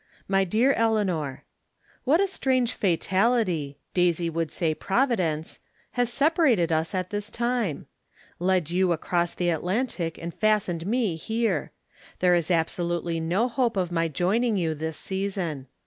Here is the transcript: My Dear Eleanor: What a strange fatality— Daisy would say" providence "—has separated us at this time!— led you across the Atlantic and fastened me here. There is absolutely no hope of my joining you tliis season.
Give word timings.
My 0.27 0.45
Dear 0.45 0.73
Eleanor: 0.73 1.43
What 2.05 2.19
a 2.19 2.25
strange 2.27 2.73
fatality— 2.73 3.77
Daisy 3.93 4.31
would 4.31 4.49
say" 4.51 4.73
providence 4.87 5.59
"—has 5.91 6.11
separated 6.11 6.71
us 6.71 6.95
at 6.95 7.11
this 7.11 7.29
time!— 7.29 7.85
led 8.39 8.71
you 8.71 8.93
across 8.93 9.35
the 9.35 9.49
Atlantic 9.49 10.17
and 10.17 10.33
fastened 10.33 10.87
me 10.87 11.17
here. 11.17 11.71
There 12.17 12.33
is 12.33 12.49
absolutely 12.49 13.19
no 13.19 13.47
hope 13.47 13.77
of 13.77 13.91
my 13.91 14.07
joining 14.07 14.57
you 14.57 14.73
tliis 14.73 14.95
season. 14.95 15.67